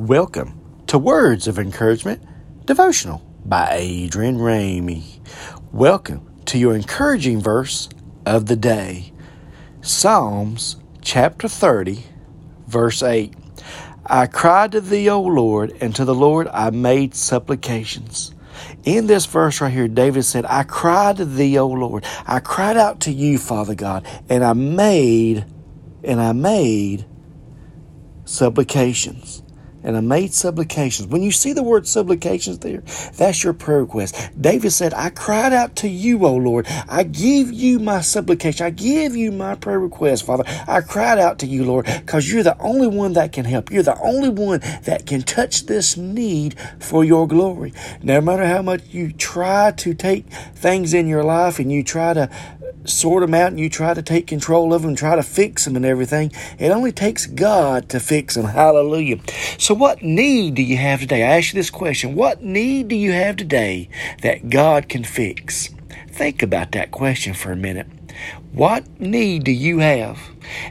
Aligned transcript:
Welcome 0.00 0.58
to 0.86 0.96
Words 0.98 1.46
of 1.46 1.58
Encouragement 1.58 2.24
Devotional 2.64 3.18
by 3.44 3.68
Adrian 3.72 4.38
Ramey. 4.38 5.20
Welcome 5.72 6.40
to 6.46 6.56
your 6.56 6.74
encouraging 6.74 7.42
verse 7.42 7.86
of 8.24 8.46
the 8.46 8.56
day 8.56 9.12
Psalms 9.82 10.78
chapter 11.02 11.48
30, 11.48 12.02
verse 12.66 13.02
8. 13.02 13.34
I 14.06 14.26
cried 14.26 14.72
to 14.72 14.80
thee, 14.80 15.10
O 15.10 15.20
Lord, 15.20 15.76
and 15.82 15.94
to 15.94 16.06
the 16.06 16.14
Lord 16.14 16.48
I 16.48 16.70
made 16.70 17.14
supplications. 17.14 18.34
In 18.84 19.06
this 19.06 19.26
verse 19.26 19.60
right 19.60 19.70
here, 19.70 19.86
David 19.86 20.22
said, 20.22 20.46
I 20.46 20.62
cried 20.62 21.18
to 21.18 21.26
thee, 21.26 21.58
O 21.58 21.68
Lord. 21.68 22.06
I 22.26 22.40
cried 22.40 22.78
out 22.78 23.00
to 23.00 23.12
you, 23.12 23.36
Father 23.36 23.74
God, 23.74 24.06
and 24.30 24.44
I 24.44 24.54
made, 24.54 25.44
and 26.02 26.22
I 26.22 26.32
made 26.32 27.04
supplications 28.24 29.42
and 29.82 29.96
I 29.96 30.00
made 30.00 30.34
supplications. 30.34 31.08
When 31.08 31.22
you 31.22 31.32
see 31.32 31.52
the 31.52 31.62
word 31.62 31.86
supplications 31.86 32.58
there, 32.58 32.82
that's 33.16 33.42
your 33.42 33.52
prayer 33.52 33.80
request. 33.80 34.30
David 34.40 34.70
said, 34.72 34.94
I 34.94 35.10
cried 35.10 35.52
out 35.52 35.76
to 35.76 35.88
you, 35.88 36.24
O 36.24 36.34
Lord. 36.36 36.66
I 36.88 37.02
give 37.02 37.52
you 37.52 37.78
my 37.78 38.00
supplication. 38.00 38.66
I 38.66 38.70
give 38.70 39.16
you 39.16 39.32
my 39.32 39.54
prayer 39.54 39.80
request, 39.80 40.26
Father. 40.26 40.44
I 40.68 40.80
cried 40.80 41.18
out 41.18 41.38
to 41.40 41.46
you, 41.46 41.64
Lord, 41.64 41.86
because 41.86 42.30
you're 42.30 42.42
the 42.42 42.58
only 42.58 42.88
one 42.88 43.14
that 43.14 43.32
can 43.32 43.44
help. 43.44 43.70
You're 43.70 43.82
the 43.82 43.98
only 44.00 44.28
one 44.28 44.60
that 44.84 45.06
can 45.06 45.22
touch 45.22 45.66
this 45.66 45.96
need 45.96 46.56
for 46.78 47.04
your 47.04 47.26
glory. 47.26 47.72
No 48.02 48.20
matter 48.20 48.46
how 48.46 48.62
much 48.62 48.82
you 48.90 49.12
try 49.12 49.72
to 49.72 49.94
take 49.94 50.26
things 50.54 50.94
in 50.94 51.06
your 51.06 51.24
life 51.24 51.58
and 51.58 51.70
you 51.70 51.82
try 51.82 52.14
to 52.14 52.30
sort 52.84 53.22
them 53.22 53.34
out 53.34 53.48
and 53.48 53.60
you 53.60 53.68
try 53.68 53.94
to 53.94 54.02
take 54.02 54.26
control 54.26 54.72
of 54.74 54.82
them, 54.82 54.94
try 54.94 55.16
to 55.16 55.22
fix 55.22 55.64
them 55.64 55.76
and 55.76 55.84
everything, 55.84 56.32
it 56.58 56.70
only 56.70 56.92
takes 56.92 57.26
God 57.26 57.88
to 57.90 58.00
fix 58.00 58.34
them. 58.34 58.46
Hallelujah. 58.46 59.18
So, 59.58 59.74
what 59.74 60.02
need 60.02 60.54
do 60.54 60.62
you 60.62 60.76
have 60.76 61.00
today? 61.00 61.24
I 61.24 61.38
ask 61.38 61.52
you 61.52 61.58
this 61.58 61.70
question 61.70 62.14
What 62.14 62.42
need 62.42 62.88
do 62.88 62.96
you 62.96 63.12
have 63.12 63.36
today 63.36 63.88
that 64.22 64.50
God 64.50 64.88
can 64.88 65.04
fix? 65.04 65.70
Think 66.08 66.42
about 66.42 66.72
that 66.72 66.90
question 66.90 67.34
for 67.34 67.52
a 67.52 67.56
minute. 67.56 67.86
What 68.52 69.00
need 69.00 69.44
do 69.44 69.52
you 69.52 69.78
have? 69.78 70.18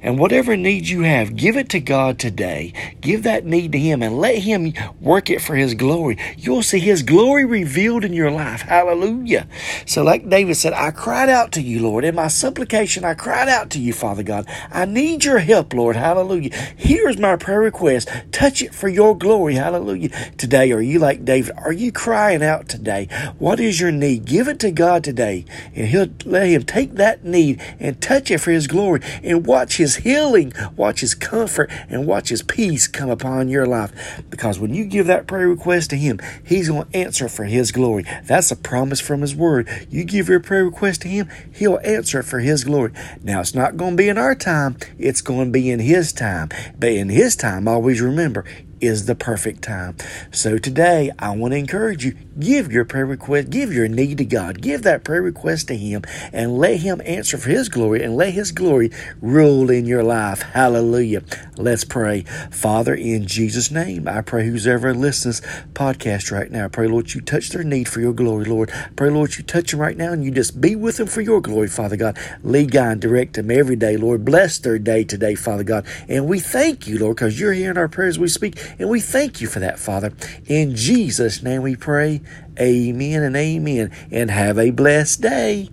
And 0.01 0.19
whatever 0.19 0.55
need 0.55 0.87
you 0.87 1.01
have, 1.01 1.35
give 1.35 1.57
it 1.57 1.69
to 1.69 1.79
God 1.79 2.19
today. 2.19 2.73
Give 3.01 3.23
that 3.23 3.45
need 3.45 3.71
to 3.71 3.79
Him 3.79 4.01
and 4.01 4.19
let 4.19 4.39
Him 4.39 4.73
work 4.99 5.29
it 5.29 5.41
for 5.41 5.55
His 5.55 5.73
glory. 5.73 6.17
You'll 6.37 6.63
see 6.63 6.79
His 6.79 7.03
glory 7.03 7.45
revealed 7.45 8.03
in 8.03 8.13
your 8.13 8.31
life. 8.31 8.61
Hallelujah. 8.61 9.47
So, 9.85 10.03
like 10.03 10.29
David 10.29 10.55
said, 10.55 10.73
I 10.73 10.91
cried 10.91 11.29
out 11.29 11.51
to 11.53 11.61
you, 11.61 11.81
Lord. 11.81 12.03
In 12.03 12.15
my 12.15 12.27
supplication, 12.27 13.03
I 13.03 13.13
cried 13.13 13.49
out 13.49 13.69
to 13.71 13.79
you, 13.79 13.93
Father 13.93 14.23
God. 14.23 14.47
I 14.71 14.85
need 14.85 15.25
your 15.25 15.39
help, 15.39 15.73
Lord. 15.73 15.95
Hallelujah. 15.95 16.53
Here's 16.75 17.17
my 17.17 17.35
prayer 17.35 17.61
request. 17.61 18.09
Touch 18.31 18.61
it 18.61 18.73
for 18.73 18.87
your 18.87 19.17
glory. 19.17 19.55
Hallelujah. 19.55 20.09
Today, 20.37 20.71
are 20.71 20.81
you 20.81 20.99
like 20.99 21.25
David? 21.25 21.55
Are 21.57 21.73
you 21.73 21.91
crying 21.91 22.43
out 22.43 22.69
today? 22.69 23.07
What 23.37 23.59
is 23.59 23.79
your 23.79 23.91
need? 23.91 24.25
Give 24.25 24.47
it 24.47 24.59
to 24.59 24.71
God 24.71 25.03
today, 25.03 25.45
and 25.75 25.87
He'll 25.87 26.07
let 26.25 26.47
Him 26.47 26.63
take 26.63 26.95
that 26.95 27.23
need 27.23 27.61
and 27.79 28.01
touch 28.01 28.31
it 28.31 28.39
for 28.39 28.51
His 28.51 28.67
glory 28.67 29.01
and 29.23 29.45
watch 29.69 29.77
His 29.77 29.97
healing, 29.97 30.51
watch 30.75 31.01
His 31.01 31.13
comfort, 31.13 31.69
and 31.89 32.07
watch 32.07 32.29
His 32.29 32.41
peace 32.41 32.87
come 32.87 33.11
upon 33.11 33.49
your 33.49 33.67
life. 33.67 34.23
Because 34.31 34.57
when 34.57 34.73
you 34.73 34.83
give 34.83 35.05
that 35.05 35.27
prayer 35.27 35.47
request 35.47 35.91
to 35.91 35.95
Him, 35.95 36.19
He's 36.43 36.69
going 36.69 36.89
to 36.89 36.97
answer 36.97 37.29
for 37.29 37.43
His 37.43 37.71
glory. 37.71 38.03
That's 38.23 38.49
a 38.49 38.55
promise 38.55 38.99
from 38.99 39.21
His 39.21 39.35
Word. 39.35 39.69
You 39.91 40.05
give 40.05 40.27
your 40.27 40.39
prayer 40.39 40.65
request 40.65 41.03
to 41.03 41.07
Him, 41.07 41.29
He'll 41.53 41.79
answer 41.83 42.23
for 42.23 42.39
His 42.39 42.63
glory. 42.63 42.93
Now, 43.21 43.41
it's 43.41 43.53
not 43.53 43.77
going 43.77 43.91
to 43.91 43.97
be 43.97 44.09
in 44.09 44.17
our 44.17 44.33
time, 44.33 44.75
it's 44.97 45.21
going 45.21 45.49
to 45.49 45.51
be 45.51 45.69
in 45.69 45.79
His 45.79 46.13
time. 46.13 46.49
But 46.79 46.93
in 46.93 47.09
His 47.09 47.35
time, 47.35 47.67
always 47.67 48.01
remember, 48.01 48.45
is 48.81 49.05
the 49.05 49.15
perfect 49.15 49.61
time. 49.61 49.95
So 50.31 50.57
today, 50.57 51.11
I 51.19 51.35
want 51.35 51.53
to 51.53 51.57
encourage 51.57 52.05
you 52.05 52.15
give 52.39 52.71
your 52.71 52.85
prayer 52.85 53.05
request, 53.05 53.49
give 53.49 53.73
your 53.73 53.87
need 53.87 54.17
to 54.19 54.25
God, 54.25 54.61
give 54.61 54.83
that 54.83 55.03
prayer 55.03 55.21
request 55.21 55.67
to 55.67 55.77
Him, 55.77 56.03
and 56.31 56.57
let 56.57 56.79
Him 56.79 57.01
answer 57.05 57.37
for 57.37 57.49
His 57.49 57.69
glory 57.69 58.03
and 58.03 58.15
let 58.15 58.33
His 58.33 58.51
glory 58.51 58.91
rule 59.21 59.69
in 59.69 59.85
your 59.85 60.03
life. 60.03 60.41
Hallelujah. 60.41 61.23
Let's 61.57 61.83
pray. 61.83 62.23
Father, 62.51 62.93
in 62.93 63.27
Jesus' 63.27 63.71
name, 63.71 64.07
I 64.07 64.21
pray 64.21 64.45
who's 64.45 64.67
ever 64.67 64.93
listens 64.93 65.41
podcast 65.73 66.31
right 66.31 66.51
now, 66.51 66.65
I 66.65 66.67
pray, 66.67 66.87
Lord, 66.87 67.13
you 67.13 67.21
touch 67.21 67.49
their 67.49 67.63
need 67.63 67.87
for 67.87 67.99
your 67.99 68.13
glory, 68.13 68.45
Lord. 68.45 68.71
I 68.71 68.89
pray, 68.95 69.09
Lord, 69.09 69.35
you 69.37 69.43
touch 69.43 69.71
them 69.71 69.79
right 69.79 69.97
now 69.97 70.11
and 70.11 70.23
you 70.23 70.31
just 70.31 70.59
be 70.59 70.75
with 70.75 70.97
them 70.97 71.07
for 71.07 71.21
your 71.21 71.41
glory, 71.41 71.67
Father 71.67 71.95
God. 71.95 72.17
Lead, 72.43 72.71
guide, 72.71 72.91
and 72.91 73.01
direct 73.01 73.35
them 73.35 73.51
every 73.51 73.75
day, 73.75 73.97
Lord. 73.97 74.25
Bless 74.25 74.59
their 74.59 74.79
day 74.79 75.03
today, 75.03 75.35
Father 75.35 75.63
God. 75.63 75.85
And 76.07 76.27
we 76.27 76.39
thank 76.39 76.87
you, 76.87 76.99
Lord, 76.99 77.15
because 77.15 77.39
you're 77.39 77.53
hearing 77.53 77.77
our 77.77 77.87
prayers 77.87 78.19
we 78.19 78.27
speak 78.27 78.59
and 78.77 78.89
we 78.89 78.99
thank 78.99 79.41
you 79.41 79.47
for 79.47 79.59
that, 79.59 79.79
Father. 79.79 80.13
In 80.45 80.75
Jesus' 80.75 81.41
name 81.41 81.61
we 81.61 81.75
pray. 81.75 82.21
Amen 82.59 83.23
and 83.23 83.35
amen. 83.35 83.91
And 84.11 84.29
have 84.29 84.59
a 84.59 84.71
blessed 84.71 85.21
day. 85.21 85.69